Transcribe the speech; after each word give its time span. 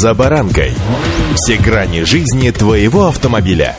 «За 0.00 0.14
баранкой». 0.14 0.72
Все 1.34 1.58
грани 1.58 2.04
жизни 2.04 2.50
твоего 2.50 3.08
автомобиля. 3.08 3.76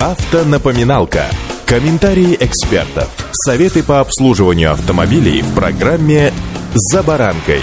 Автонапоминалка. 0.00 1.26
Комментарии 1.66 2.38
экспертов. 2.40 3.10
Советы 3.32 3.82
по 3.82 4.00
обслуживанию 4.00 4.72
автомобилей 4.72 5.42
в 5.42 5.54
программе 5.54 6.32
«За 6.72 7.02
баранкой». 7.02 7.60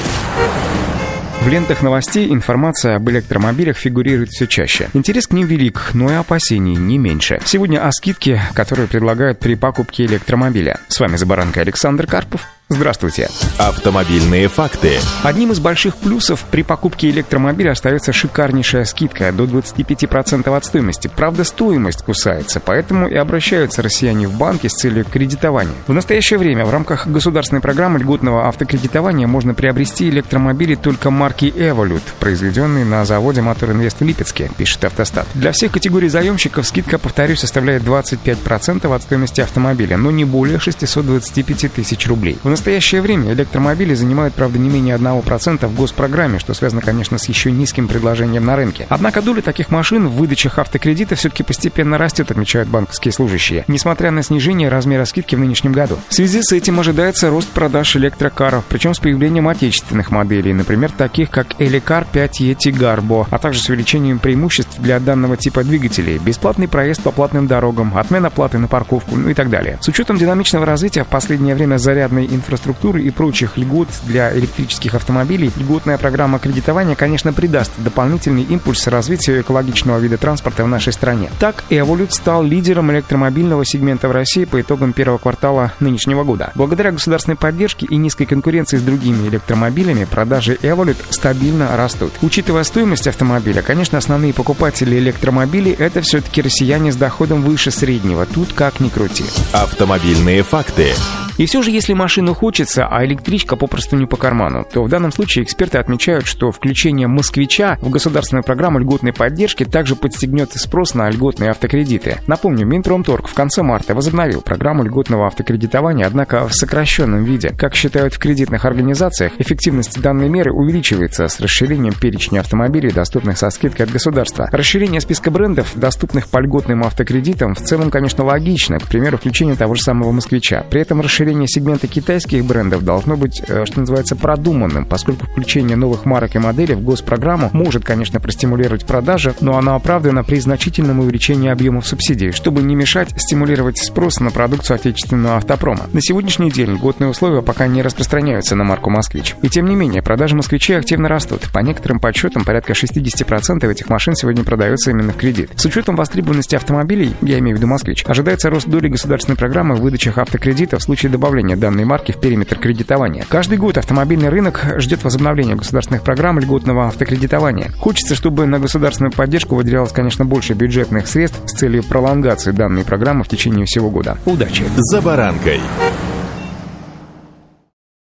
В 1.42 1.48
лентах 1.48 1.82
новостей 1.82 2.32
информация 2.32 2.96
об 2.96 3.10
электромобилях 3.10 3.76
фигурирует 3.76 4.30
все 4.30 4.46
чаще. 4.46 4.90
Интерес 4.94 5.26
к 5.26 5.32
ним 5.32 5.48
велик, 5.48 5.90
но 5.96 6.12
и 6.12 6.14
опасений 6.14 6.76
не 6.76 7.00
меньше. 7.00 7.40
Сегодня 7.44 7.84
о 7.84 7.92
скидке, 7.92 8.40
которую 8.54 8.88
предлагают 8.88 9.40
при 9.40 9.56
покупке 9.56 10.06
электромобиля. 10.06 10.80
С 10.90 11.00
вами 11.00 11.16
«За 11.16 11.26
баранкой» 11.26 11.64
Александр 11.64 12.06
Карпов. 12.06 12.42
Здравствуйте. 12.72 13.30
Автомобильные 13.58 14.48
факты. 14.48 15.00
Одним 15.24 15.52
из 15.52 15.60
больших 15.60 15.98
плюсов 15.98 16.46
при 16.52 16.62
покупке 16.62 17.10
электромобиля 17.10 17.72
остается 17.72 18.14
шикарнейшая 18.14 18.86
скидка 18.86 19.32
до 19.32 19.46
25% 19.46 20.56
от 20.56 20.66
стоимости. 20.66 21.08
Правда, 21.08 21.44
стоимость 21.44 22.04
кусается, 22.04 22.60
поэтому 22.60 23.08
и 23.08 23.16
обращаются 23.16 23.82
россияне 23.82 24.28
в 24.28 24.38
банки 24.38 24.68
с 24.68 24.74
целью 24.74 25.04
кредитования. 25.04 25.74
В 25.88 25.94
настоящее 25.94 26.38
время 26.38 26.64
в 26.64 26.70
рамках 26.70 27.08
государственной 27.08 27.60
программы 27.60 27.98
льготного 27.98 28.48
автокредитования 28.48 29.26
можно 29.26 29.56
приобрести 29.56 30.08
электромобили 30.08 30.76
только 30.76 31.10
марки 31.10 31.46
Evolut, 31.46 32.04
произведенные 32.20 32.86
на 32.86 33.04
заводе 33.04 33.42
Мотор 33.42 33.72
Инвест 33.72 34.00
в 34.00 34.04
Липецке, 34.04 34.52
пишет 34.56 34.86
Автостат. 34.86 35.26
Для 35.34 35.54
всех 35.54 35.72
категорий 35.72 36.08
заемщиков 36.10 36.68
скидка, 36.68 37.00
повторюсь, 37.00 37.40
составляет 37.40 37.82
25% 37.82 38.96
от 38.96 39.02
стоимости 39.02 39.42
автомобиля, 39.42 39.98
но 39.98 40.12
не 40.12 40.24
более 40.24 40.60
625 40.60 41.74
тысяч 41.74 42.08
рублей. 42.08 42.38
В 42.44 42.59
настоящее 42.60 43.02
время 43.02 43.32
электромобили 43.32 43.94
занимают, 43.94 44.34
правда, 44.34 44.60
не 44.60 44.68
менее 44.68 44.98
1% 44.98 45.66
в 45.66 45.76
госпрограмме, 45.76 46.40
что 46.40 46.54
связано, 46.54 46.82
конечно, 46.82 47.18
с 47.18 47.30
еще 47.30 47.52
низким 47.52 47.88
предложением 47.88 48.46
на 48.46 48.58
рынке. 48.58 48.86
Однако 48.90 49.22
доля 49.22 49.42
таких 49.42 49.70
машин 49.70 50.10
в 50.10 50.16
выдачах 50.18 50.60
автокредита 50.60 51.16
все-таки 51.16 51.44
постепенно 51.44 51.98
растет, 51.98 52.32
отмечают 52.32 52.68
банковские 52.68 53.14
служащие, 53.14 53.64
несмотря 53.70 54.12
на 54.12 54.24
снижение 54.24 54.68
размера 54.68 55.06
скидки 55.06 55.36
в 55.36 55.40
нынешнем 55.40 55.72
году. 55.72 55.98
В 56.10 56.14
связи 56.14 56.42
с 56.42 56.52
этим 56.52 56.82
ожидается 56.82 57.30
рост 57.30 57.48
продаж 57.48 57.96
электрокаров, 57.96 58.66
причем 58.68 58.94
с 58.94 59.00
появлением 59.00 59.48
отечественных 59.48 60.12
моделей, 60.12 60.52
например, 60.52 60.92
таких 60.92 61.30
как 61.30 61.56
Эликар 61.60 62.06
5E 62.12 62.58
Tigarbo, 62.58 63.26
а 63.30 63.40
также 63.40 63.62
с 63.62 63.70
увеличением 63.70 64.20
преимуществ 64.20 64.78
для 64.80 65.00
данного 65.00 65.38
типа 65.38 65.64
двигателей, 65.64 66.18
бесплатный 66.18 66.68
проезд 66.68 67.04
по 67.04 67.12
платным 67.12 67.48
дорогам, 67.48 67.98
отмена 67.98 68.30
платы 68.30 68.58
на 68.58 68.68
парковку, 68.68 69.16
ну 69.16 69.30
и 69.30 69.34
так 69.34 69.50
далее. 69.50 69.78
С 69.80 69.88
учетом 69.88 70.18
динамичного 70.18 70.66
развития 70.66 71.06
в 71.06 71.08
последнее 71.08 71.56
время 71.56 71.78
зарядной 71.78 72.26
инфраструктуры 72.26 72.49
инфраструктуры 72.50 73.04
и 73.04 73.12
прочих 73.12 73.58
льгот 73.58 73.88
для 74.06 74.36
электрических 74.36 74.96
автомобилей, 74.96 75.52
льготная 75.56 76.00
программа 76.00 76.40
кредитования, 76.40 76.96
конечно, 76.96 77.32
придаст 77.32 77.72
дополнительный 77.78 78.42
импульс 78.42 78.88
развитию 78.88 79.42
экологичного 79.42 80.00
вида 80.00 80.18
транспорта 80.18 80.64
в 80.64 80.68
нашей 80.68 80.92
стране. 80.92 81.30
Так, 81.40 81.64
Evolut 81.70 82.10
стал 82.12 82.42
лидером 82.44 82.92
электромобильного 82.92 83.66
сегмента 83.66 84.10
в 84.10 84.12
России 84.12 84.46
по 84.46 84.60
итогам 84.60 84.94
первого 84.94 85.20
квартала 85.20 85.74
нынешнего 85.80 86.24
года. 86.24 86.52
Благодаря 86.56 86.92
государственной 86.92 87.38
поддержке 87.38 87.86
и 87.86 87.96
низкой 87.98 88.26
конкуренции 88.26 88.78
с 88.78 88.82
другими 88.82 89.28
электромобилями, 89.28 90.06
продажи 90.06 90.58
Evolut 90.64 90.98
стабильно 91.12 91.78
растут. 91.78 92.14
Учитывая 92.24 92.64
стоимость 92.64 93.08
автомобиля, 93.08 93.62
конечно, 93.62 94.00
основные 94.00 94.34
покупатели 94.34 94.98
электромобилей– 94.98 95.72
это 95.78 96.02
все-таки 96.02 96.42
россияне 96.42 96.92
с 96.92 96.96
доходом 96.96 97.44
выше 97.44 97.70
среднего. 97.70 98.26
Тут 98.26 98.54
как 98.54 98.80
ни 98.80 98.90
крути. 98.90 99.26
Автомобильные 99.54 100.42
факты. 100.42 100.94
И 101.40 101.46
все 101.46 101.62
же, 101.62 101.72
если 101.72 101.94
машину 101.94 102.34
хочется, 102.34 102.86
а 102.86 103.06
электричка 103.06 103.56
попросту 103.56 103.96
не 103.96 104.06
по 104.06 104.18
карману, 104.18 104.68
то 104.70 104.84
в 104.84 104.90
данном 104.90 105.14
случае 105.14 105.46
эксперты 105.46 105.78
отмечают, 105.78 106.28
что 106.28 106.52
включение 106.52 107.08
«Москвича» 107.08 107.78
в 107.80 107.90
государственную 107.90 108.44
программу 108.44 108.80
льготной 108.80 109.14
поддержки 109.14 109.64
также 109.64 109.96
подстегнет 109.96 110.52
спрос 110.52 110.96
на 110.96 111.10
льготные 111.10 111.52
автокредиты. 111.52 112.18
Напомню, 112.28 112.66
Минпромторг 112.66 113.30
в 113.30 113.34
конце 113.34 113.64
марта 113.64 113.96
возобновил 113.96 114.42
программу 114.42 114.84
льготного 114.84 115.28
автокредитования, 115.28 116.06
однако 116.06 116.46
в 116.46 116.54
сокращенном 116.54 117.24
виде. 117.24 117.54
Как 117.58 117.74
считают 117.74 118.14
в 118.14 118.20
кредитных 118.20 118.66
организациях, 118.66 119.32
эффективность 119.38 120.02
данной 120.02 120.28
меры 120.28 120.52
увеличивается 120.52 121.30
с 121.30 121.40
расширением 121.40 121.94
перечня 121.94 122.42
автомобилей, 122.42 122.92
доступных 122.92 123.38
со 123.38 123.50
скидкой 123.50 123.86
от 123.86 123.94
государства. 123.94 124.50
Расширение 124.52 125.00
списка 125.00 125.32
брендов, 125.32 125.72
доступных 125.76 126.28
по 126.28 126.40
льготным 126.40 126.84
автокредитам, 126.84 127.56
в 127.56 127.60
целом, 127.60 127.92
конечно, 127.92 128.26
логично, 128.26 128.78
к 128.78 128.90
примеру, 128.90 129.18
включение 129.18 129.56
того 129.56 129.76
же 129.76 129.82
самого 129.84 130.12
«Москвича». 130.12 130.66
При 130.70 130.82
этом 130.82 131.00
расширение 131.00 131.29
расширение 131.30 131.48
сегмента 131.48 131.88
китайских 131.88 132.44
брендов 132.44 132.84
должно 132.84 133.16
быть, 133.16 133.44
э, 133.48 133.66
что 133.66 133.82
называется, 133.82 134.16
продуманным, 134.16 134.86
поскольку 134.86 135.28
включение 135.28 135.78
новых 135.78 136.06
марок 136.06 136.36
и 136.36 136.40
моделей 136.40 136.74
в 136.74 136.82
госпрограмму 136.82 137.50
может, 137.54 137.86
конечно, 137.86 138.20
простимулировать 138.20 138.86
продажи, 138.86 139.36
но 139.42 139.58
оно 139.58 139.76
оправдано 139.76 140.24
при 140.24 140.40
значительном 140.40 141.00
увеличении 141.00 141.52
объемов 141.52 141.86
субсидий, 141.86 142.32
чтобы 142.32 142.64
не 142.64 142.76
мешать 142.76 143.10
стимулировать 143.18 143.78
спрос 143.78 144.20
на 144.20 144.32
продукцию 144.32 144.76
отечественного 144.76 145.38
автопрома. 145.38 145.88
На 145.94 146.02
сегодняшний 146.02 146.50
день 146.50 146.72
льготные 146.72 147.10
условия 147.10 147.44
пока 147.44 147.68
не 147.68 147.84
распространяются 147.84 148.56
на 148.56 148.64
марку 148.64 148.90
«Москвич». 148.90 149.36
И 149.44 149.50
тем 149.50 149.68
не 149.68 149.76
менее, 149.76 150.02
продажи 150.02 150.36
«Москвичей» 150.36 150.78
активно 150.78 151.10
растут. 151.10 151.42
По 151.54 151.60
некоторым 151.60 152.00
подсчетам, 152.00 152.44
порядка 152.44 152.74
60% 152.74 153.70
этих 153.70 153.90
машин 153.90 154.16
сегодня 154.16 154.44
продаются 154.44 154.90
именно 154.90 155.14
в 155.14 155.18
кредит. 155.18 155.52
С 155.56 155.66
учетом 155.66 155.96
востребованности 155.96 156.56
автомобилей, 156.56 157.14
я 157.22 157.38
имею 157.38 157.56
в 157.56 157.60
виду 157.60 157.68
«Москвич», 157.68 158.04
ожидается 158.08 158.50
рост 158.50 158.68
доли 158.68 158.88
государственной 158.88 159.38
программы 159.38 159.76
в 159.76 159.82
выдачах 159.82 160.18
автокредита 160.18 160.80
в 160.80 160.84
случае 160.84 161.09
добавления 161.10 161.58
данной 161.58 161.86
марки 161.86 162.12
в 162.12 162.18
периметр 162.18 162.58
кредитования. 162.58 163.26
Каждый 163.28 163.58
год 163.58 163.78
автомобильный 163.78 164.30
рынок 164.30 164.64
ждет 164.78 165.04
возобновления 165.04 165.56
государственных 165.56 166.04
программ 166.04 166.40
льготного 166.40 166.88
автокредитования. 166.88 167.72
Хочется, 167.78 168.16
чтобы 168.16 168.46
на 168.46 168.60
государственную 168.60 169.12
поддержку 169.12 169.56
выделялось, 169.56 169.92
конечно, 169.92 170.26
больше 170.26 170.54
бюджетных 170.54 171.08
средств 171.08 171.40
с 171.46 171.54
целью 171.58 171.84
пролонгации 171.84 172.52
данной 172.52 172.84
программы 172.84 173.24
в 173.24 173.28
течение 173.28 173.66
всего 173.66 173.90
года. 173.90 174.18
Удачи! 174.26 174.64
За 174.78 175.02
баранкой. 175.02 175.60